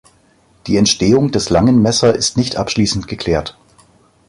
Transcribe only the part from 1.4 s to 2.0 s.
Langen